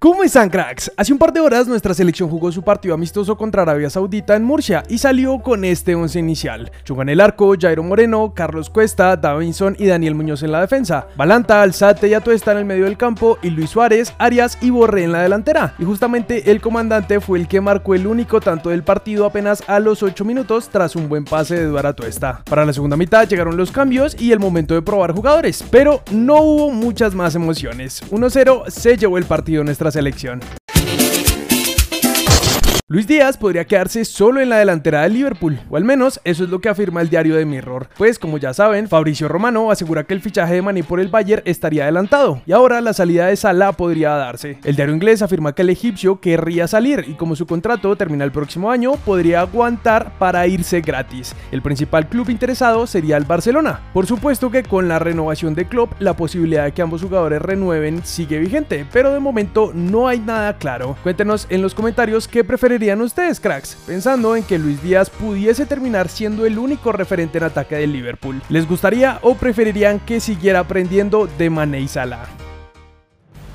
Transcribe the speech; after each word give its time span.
¿Cómo 0.00 0.22
están 0.22 0.48
cracks? 0.48 0.92
Hace 0.96 1.12
un 1.12 1.18
par 1.18 1.32
de 1.32 1.40
horas 1.40 1.66
nuestra 1.66 1.92
selección 1.92 2.30
jugó 2.30 2.52
su 2.52 2.62
partido 2.62 2.94
amistoso 2.94 3.36
contra 3.36 3.62
Arabia 3.62 3.90
Saudita 3.90 4.36
en 4.36 4.44
Murcia 4.44 4.84
y 4.88 4.98
salió 4.98 5.40
con 5.40 5.64
este 5.64 5.96
once 5.96 6.20
inicial. 6.20 6.70
Jugó 6.86 7.02
en 7.02 7.08
el 7.08 7.20
arco 7.20 7.52
Jairo 7.60 7.82
Moreno, 7.82 8.32
Carlos 8.32 8.70
Cuesta, 8.70 9.16
Davinson 9.16 9.74
y 9.76 9.86
Daniel 9.86 10.14
Muñoz 10.14 10.44
en 10.44 10.52
la 10.52 10.60
defensa. 10.60 11.08
Balanta, 11.16 11.62
Alzate 11.62 12.06
y 12.06 12.14
Atuesta 12.14 12.52
en 12.52 12.58
el 12.58 12.64
medio 12.64 12.84
del 12.84 12.96
campo 12.96 13.38
y 13.42 13.50
Luis 13.50 13.70
Suárez, 13.70 14.14
Arias 14.18 14.56
y 14.60 14.70
Borré 14.70 15.02
en 15.02 15.10
la 15.10 15.22
delantera. 15.22 15.74
Y 15.80 15.84
justamente 15.84 16.52
el 16.52 16.60
comandante 16.60 17.18
fue 17.18 17.40
el 17.40 17.48
que 17.48 17.60
marcó 17.60 17.96
el 17.96 18.06
único 18.06 18.40
tanto 18.40 18.70
del 18.70 18.84
partido 18.84 19.26
apenas 19.26 19.64
a 19.66 19.80
los 19.80 20.04
8 20.04 20.24
minutos 20.24 20.68
tras 20.68 20.94
un 20.94 21.08
buen 21.08 21.24
pase 21.24 21.56
de 21.56 21.62
Eduardo 21.62 21.88
Atuesta. 21.88 22.42
Para 22.44 22.64
la 22.64 22.72
segunda 22.72 22.96
mitad 22.96 23.26
llegaron 23.26 23.56
los 23.56 23.72
cambios 23.72 24.14
y 24.16 24.30
el 24.30 24.38
momento 24.38 24.74
de 24.74 24.82
probar 24.82 25.10
jugadores, 25.10 25.64
pero 25.72 26.04
no 26.12 26.40
hubo 26.40 26.70
muchas 26.70 27.16
más 27.16 27.34
emociones. 27.34 28.00
1-0 28.12 28.70
se 28.70 28.96
llevó 28.96 29.18
el 29.18 29.24
partido 29.24 29.64
nuestra 29.64 29.87
selección. 29.90 30.40
Luis 32.90 33.06
Díaz 33.06 33.36
podría 33.36 33.66
quedarse 33.66 34.02
solo 34.06 34.40
en 34.40 34.48
la 34.48 34.56
delantera 34.56 35.02
del 35.02 35.12
Liverpool, 35.12 35.60
o 35.68 35.76
al 35.76 35.84
menos 35.84 36.22
eso 36.24 36.44
es 36.44 36.48
lo 36.48 36.62
que 36.62 36.70
afirma 36.70 37.02
el 37.02 37.10
diario 37.10 37.36
de 37.36 37.44
Mirror. 37.44 37.90
Pues 37.98 38.18
como 38.18 38.38
ya 38.38 38.54
saben, 38.54 38.88
Fabricio 38.88 39.28
Romano 39.28 39.70
asegura 39.70 40.04
que 40.04 40.14
el 40.14 40.22
fichaje 40.22 40.54
de 40.54 40.62
Maní 40.62 40.82
por 40.82 40.98
el 40.98 41.08
Bayern 41.08 41.42
estaría 41.44 41.82
adelantado, 41.82 42.40
y 42.46 42.52
ahora 42.52 42.80
la 42.80 42.94
salida 42.94 43.26
de 43.26 43.36
Salah 43.36 43.72
podría 43.72 44.12
darse. 44.12 44.58
El 44.64 44.74
diario 44.74 44.94
inglés 44.94 45.20
afirma 45.20 45.54
que 45.54 45.60
el 45.60 45.68
egipcio 45.68 46.18
querría 46.18 46.66
salir, 46.66 47.04
y 47.06 47.12
como 47.12 47.36
su 47.36 47.44
contrato 47.44 47.94
termina 47.94 48.24
el 48.24 48.32
próximo 48.32 48.70
año, 48.70 48.92
podría 49.04 49.40
aguantar 49.40 50.14
para 50.18 50.46
irse 50.46 50.80
gratis. 50.80 51.36
El 51.52 51.60
principal 51.60 52.08
club 52.08 52.30
interesado 52.30 52.86
sería 52.86 53.18
el 53.18 53.24
Barcelona. 53.24 53.82
Por 53.92 54.06
supuesto 54.06 54.50
que 54.50 54.62
con 54.62 54.88
la 54.88 54.98
renovación 54.98 55.54
de 55.54 55.68
Klopp, 55.68 55.92
la 55.98 56.16
posibilidad 56.16 56.64
de 56.64 56.72
que 56.72 56.80
ambos 56.80 57.02
jugadores 57.02 57.42
renueven 57.42 58.02
sigue 58.02 58.38
vigente, 58.38 58.86
pero 58.94 59.12
de 59.12 59.20
momento 59.20 59.72
no 59.74 60.08
hay 60.08 60.20
nada 60.20 60.56
claro. 60.56 60.96
Cuéntenos 61.02 61.46
en 61.50 61.60
los 61.60 61.74
comentarios 61.74 62.26
qué 62.26 62.44
preferirían 62.78 63.00
ustedes, 63.00 63.40
cracks? 63.40 63.76
Pensando 63.88 64.36
en 64.36 64.44
que 64.44 64.56
Luis 64.56 64.80
Díaz 64.80 65.10
pudiese 65.10 65.66
terminar 65.66 66.08
siendo 66.08 66.46
el 66.46 66.60
único 66.60 66.92
referente 66.92 67.38
en 67.38 67.44
ataque 67.44 67.74
del 67.74 67.92
Liverpool. 67.92 68.40
¿Les 68.50 68.68
gustaría 68.68 69.18
o 69.22 69.34
preferirían 69.34 69.98
que 69.98 70.20
siguiera 70.20 70.60
aprendiendo 70.60 71.26
de 71.26 71.50
Mané 71.50 71.80
y 71.80 71.88
Salah? 71.88 72.26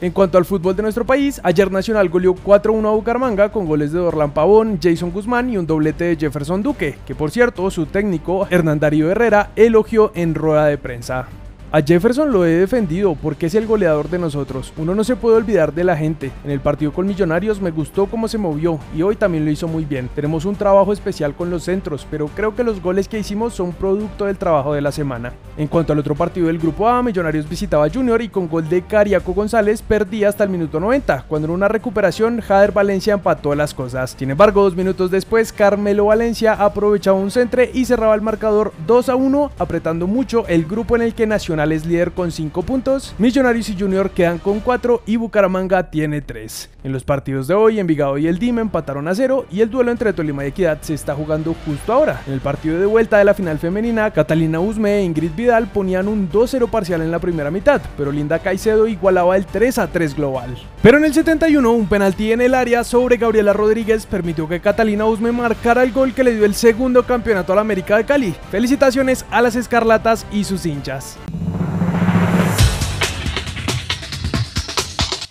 En 0.00 0.12
cuanto 0.12 0.38
al 0.38 0.46
fútbol 0.46 0.74
de 0.74 0.84
nuestro 0.84 1.04
país, 1.04 1.38
ayer 1.44 1.70
Nacional 1.70 2.08
goleó 2.08 2.34
4-1 2.34 2.88
a 2.88 2.92
Bucaramanga 2.92 3.52
con 3.52 3.66
goles 3.66 3.92
de 3.92 3.98
Dorlan 3.98 4.32
Pavón, 4.32 4.78
Jason 4.82 5.10
Guzmán 5.10 5.50
y 5.50 5.58
un 5.58 5.66
doblete 5.66 6.04
de 6.04 6.16
Jefferson 6.16 6.62
Duque, 6.62 6.96
que 7.06 7.14
por 7.14 7.30
cierto 7.30 7.70
su 7.70 7.84
técnico 7.84 8.46
Hernán 8.48 8.80
Darío 8.80 9.10
Herrera 9.10 9.50
elogió 9.54 10.12
en 10.14 10.34
rueda 10.34 10.64
de 10.64 10.78
prensa. 10.78 11.28
A 11.72 11.82
Jefferson 11.82 12.32
lo 12.32 12.44
he 12.44 12.48
defendido 12.48 13.14
porque 13.14 13.46
es 13.46 13.54
el 13.54 13.64
goleador 13.64 14.10
de 14.10 14.18
nosotros. 14.18 14.72
Uno 14.76 14.92
no 14.96 15.04
se 15.04 15.14
puede 15.14 15.36
olvidar 15.36 15.72
de 15.72 15.84
la 15.84 15.96
gente. 15.96 16.32
En 16.42 16.50
el 16.50 16.58
partido 16.58 16.92
con 16.92 17.06
Millonarios 17.06 17.60
me 17.60 17.70
gustó 17.70 18.06
cómo 18.06 18.26
se 18.26 18.38
movió 18.38 18.80
y 18.92 19.02
hoy 19.02 19.14
también 19.14 19.44
lo 19.44 19.52
hizo 19.52 19.68
muy 19.68 19.84
bien. 19.84 20.10
Tenemos 20.16 20.46
un 20.46 20.56
trabajo 20.56 20.92
especial 20.92 21.32
con 21.36 21.48
los 21.48 21.62
centros, 21.62 22.08
pero 22.10 22.26
creo 22.26 22.56
que 22.56 22.64
los 22.64 22.82
goles 22.82 23.06
que 23.06 23.20
hicimos 23.20 23.54
son 23.54 23.70
producto 23.70 24.24
del 24.24 24.36
trabajo 24.36 24.74
de 24.74 24.80
la 24.80 24.90
semana. 24.90 25.32
En 25.56 25.68
cuanto 25.68 25.92
al 25.92 26.00
otro 26.00 26.16
partido 26.16 26.48
del 26.48 26.58
grupo 26.58 26.88
A, 26.88 27.04
Millonarios 27.04 27.48
visitaba 27.48 27.84
a 27.84 27.90
Junior 27.90 28.20
y 28.20 28.30
con 28.30 28.48
gol 28.48 28.68
de 28.68 28.82
Cariaco 28.82 29.32
González 29.32 29.80
perdía 29.80 30.28
hasta 30.28 30.42
el 30.42 30.50
minuto 30.50 30.80
90, 30.80 31.26
cuando 31.28 31.46
en 31.46 31.54
una 31.54 31.68
recuperación 31.68 32.40
Jader 32.40 32.72
Valencia 32.72 33.14
empató 33.14 33.54
las 33.54 33.74
cosas. 33.74 34.16
Sin 34.18 34.32
embargo, 34.32 34.64
dos 34.64 34.74
minutos 34.74 35.12
después, 35.12 35.52
Carmelo 35.52 36.06
Valencia 36.06 36.54
aprovechaba 36.54 37.16
un 37.16 37.30
centre 37.30 37.70
y 37.72 37.84
cerraba 37.84 38.16
el 38.16 38.22
marcador 38.22 38.72
2 38.88 39.08
a 39.08 39.14
1, 39.14 39.52
apretando 39.56 40.08
mucho 40.08 40.48
el 40.48 40.64
grupo 40.64 40.96
en 40.96 41.02
el 41.02 41.14
que 41.14 41.28
Nacional 41.28 41.59
es 41.60 41.84
líder 41.84 42.12
con 42.12 42.32
5 42.32 42.62
puntos, 42.62 43.14
Millonarios 43.18 43.68
y 43.68 43.78
Junior 43.78 44.10
quedan 44.10 44.38
con 44.38 44.60
4 44.60 45.02
y 45.04 45.16
Bucaramanga 45.16 45.90
tiene 45.90 46.22
3. 46.22 46.70
En 46.82 46.92
los 46.92 47.04
partidos 47.04 47.46
de 47.46 47.54
hoy, 47.54 47.78
Envigado 47.78 48.16
y 48.16 48.26
el 48.26 48.38
Dime 48.38 48.62
empataron 48.62 49.06
a 49.06 49.14
0 49.14 49.44
y 49.50 49.60
el 49.60 49.70
duelo 49.70 49.90
entre 49.90 50.14
Tolima 50.14 50.44
y 50.44 50.48
Equidad 50.48 50.78
se 50.80 50.94
está 50.94 51.14
jugando 51.14 51.54
justo 51.66 51.92
ahora. 51.92 52.22
En 52.26 52.32
el 52.32 52.40
partido 52.40 52.80
de 52.80 52.86
vuelta 52.86 53.18
de 53.18 53.24
la 53.24 53.34
final 53.34 53.58
femenina, 53.58 54.10
Catalina 54.10 54.58
Usme 54.58 54.98
e 54.98 55.04
Ingrid 55.04 55.34
Vidal 55.36 55.66
ponían 55.66 56.08
un 56.08 56.30
2-0 56.30 56.70
parcial 56.70 57.02
en 57.02 57.10
la 57.10 57.18
primera 57.18 57.50
mitad, 57.50 57.82
pero 57.98 58.10
Linda 58.10 58.38
Caicedo 58.38 58.88
igualaba 58.88 59.36
el 59.36 59.46
3-3 59.46 60.16
global. 60.16 60.56
Pero 60.82 60.96
en 60.96 61.04
el 61.04 61.12
71, 61.12 61.70
un 61.70 61.86
penalti 61.86 62.32
en 62.32 62.40
el 62.40 62.54
área 62.54 62.82
sobre 62.84 63.18
Gabriela 63.18 63.52
Rodríguez 63.52 64.06
permitió 64.06 64.48
que 64.48 64.60
Catalina 64.60 65.04
Usme 65.04 65.32
marcara 65.32 65.82
el 65.82 65.92
gol 65.92 66.14
que 66.14 66.24
le 66.24 66.34
dio 66.34 66.46
el 66.46 66.54
segundo 66.54 67.02
campeonato 67.04 67.52
a 67.52 67.56
la 67.56 67.60
América 67.60 67.98
de 67.98 68.04
Cali. 68.04 68.34
Felicitaciones 68.50 69.26
a 69.30 69.42
las 69.42 69.56
Escarlatas 69.56 70.26
y 70.32 70.44
sus 70.44 70.64
hinchas. 70.64 71.18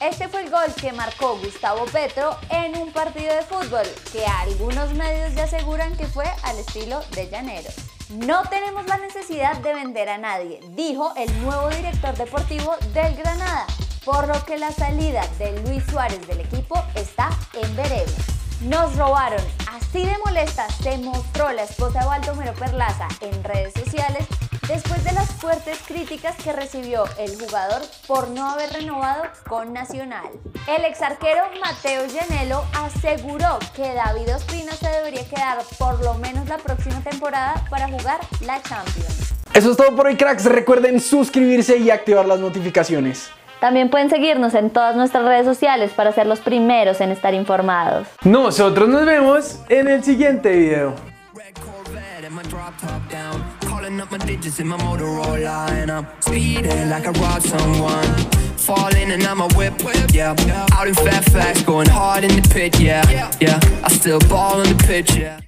Este 0.00 0.28
fue 0.28 0.42
el 0.42 0.50
gol 0.50 0.72
que 0.80 0.92
marcó 0.92 1.36
Gustavo 1.38 1.84
Petro 1.86 2.36
en 2.50 2.76
un 2.76 2.92
partido 2.92 3.34
de 3.34 3.42
fútbol 3.42 3.82
que 4.12 4.24
algunos 4.24 4.94
medios 4.94 5.34
ya 5.34 5.44
aseguran 5.44 5.96
que 5.96 6.06
fue 6.06 6.24
al 6.44 6.56
estilo 6.56 7.00
de 7.16 7.28
Llaneros. 7.28 7.74
No 8.10 8.42
tenemos 8.48 8.86
la 8.86 8.98
necesidad 8.98 9.56
de 9.56 9.74
vender 9.74 10.08
a 10.08 10.16
nadie, 10.16 10.60
dijo 10.70 11.12
el 11.16 11.42
nuevo 11.42 11.68
director 11.70 12.16
deportivo 12.16 12.76
del 12.94 13.16
Granada, 13.16 13.66
por 14.04 14.28
lo 14.28 14.44
que 14.44 14.56
la 14.56 14.70
salida 14.70 15.26
de 15.40 15.60
Luis 15.62 15.82
Suárez 15.90 16.24
del 16.28 16.40
equipo 16.42 16.80
está 16.94 17.30
en 17.54 17.74
veremos. 17.74 18.14
Nos 18.60 18.94
robaron. 18.96 19.42
Así 19.68 20.06
de 20.06 20.16
molesta 20.24 20.68
se 20.80 20.96
mostró 20.98 21.50
la 21.52 21.64
esposa 21.64 22.00
de 22.00 22.06
Baldomero 22.06 22.54
Perlaza 22.54 23.08
en 23.20 23.42
redes 23.42 23.74
sociales 23.74 24.26
después 24.66 25.04
de 25.04 25.12
las 25.12 25.30
fuertes 25.34 25.78
críticas 25.86 26.36
que 26.36 26.52
recibió 26.52 27.04
el 27.18 27.30
jugador 27.38 27.82
por 28.06 28.28
no 28.28 28.48
haber 28.48 28.72
renovado 28.72 29.24
con 29.48 29.72
Nacional. 29.72 30.28
El 30.66 30.84
ex 30.84 31.00
arquero 31.02 31.44
Mateo 31.60 32.06
Llanelo 32.06 32.64
aseguró 32.74 33.58
que 33.74 33.94
David 33.94 34.34
Ospina 34.34 34.72
se 34.72 34.88
debería 34.88 35.28
quedar 35.28 35.58
por 35.78 36.02
lo 36.02 36.14
menos 36.14 36.48
la 36.48 36.58
próxima 36.58 37.00
temporada 37.00 37.64
para 37.70 37.88
jugar 37.88 38.20
la 38.40 38.60
Champions. 38.62 39.34
Eso 39.54 39.70
es 39.70 39.76
todo 39.76 39.94
por 39.96 40.06
hoy 40.06 40.16
cracks, 40.16 40.44
recuerden 40.44 41.00
suscribirse 41.00 41.76
y 41.78 41.90
activar 41.90 42.26
las 42.26 42.40
notificaciones. 42.40 43.30
También 43.60 43.90
pueden 43.90 44.08
seguirnos 44.08 44.54
en 44.54 44.70
todas 44.70 44.94
nuestras 44.94 45.24
redes 45.24 45.44
sociales 45.44 45.90
para 45.90 46.12
ser 46.12 46.26
los 46.26 46.38
primeros 46.40 47.00
en 47.00 47.10
estar 47.10 47.34
informados. 47.34 48.06
Nosotros 48.22 48.88
nos 48.88 49.04
vemos 49.04 49.58
en 49.68 49.88
el 49.88 50.04
siguiente 50.04 50.50
video. 50.50 51.07
Calling 53.60 54.00
up 54.00 54.10
my 54.10 54.18
digits 54.18 54.60
in 54.60 54.68
my 54.68 54.76
Motorola 54.76 55.70
And 55.70 55.90
I'm 55.90 56.06
speeding 56.20 56.90
like 56.90 57.06
I 57.06 57.10
robbed 57.12 57.44
someone. 57.44 58.04
Falling 58.56 59.12
and 59.12 59.22
I'm 59.22 59.40
a 59.40 59.48
whip, 59.54 59.82
whip. 59.82 60.10
yeah. 60.12 60.34
Out 60.72 60.88
in 60.88 60.94
Fairfax, 60.94 61.62
going 61.62 61.88
hard 61.88 62.24
in 62.24 62.34
the 62.36 62.48
pit, 62.52 62.78
yeah 62.80 63.30
Yeah, 63.40 63.60
I 63.82 63.88
still 63.88 64.20
ball 64.20 64.60
on 64.60 64.68
the 64.68 64.84
pitch, 64.84 65.16
yeah 65.16 65.40